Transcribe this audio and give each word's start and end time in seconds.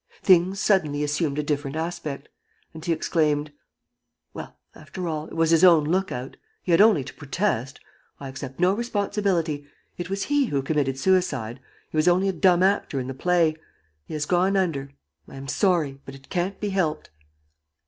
Things 0.23 0.59
suddenly 0.59 1.03
assumed 1.03 1.37
a 1.37 1.43
different 1.43 1.75
aspect. 1.75 2.27
And 2.73 2.83
he 2.83 2.91
exclaimed: 2.91 3.51
"Well, 4.33 4.57
after 4.73 5.07
all, 5.07 5.27
it 5.27 5.35
was 5.35 5.51
his 5.51 5.63
own 5.63 5.83
look 5.83 6.11
out! 6.11 6.37
He 6.63 6.71
had 6.71 6.81
only 6.81 7.03
to 7.03 7.13
protest.... 7.13 7.79
I 8.19 8.27
accept 8.27 8.59
no 8.59 8.73
responsibility.... 8.73 9.67
It 9.99 10.09
was 10.09 10.23
he 10.23 10.45
who 10.45 10.63
committed 10.63 10.97
suicide.... 10.97 11.59
He 11.91 11.97
was 11.97 12.07
only 12.07 12.29
a 12.29 12.33
dumb 12.33 12.63
actor 12.63 12.99
in 12.99 13.05
the 13.05 13.13
play.... 13.13 13.55
He 14.07 14.15
has 14.15 14.25
gone 14.25 14.57
under.... 14.57 14.89
I 15.27 15.35
am 15.35 15.47
sorry.... 15.47 16.01
But 16.03 16.15
it 16.15 16.29
can't 16.31 16.59
be 16.59 16.69
helped!" 16.69 17.11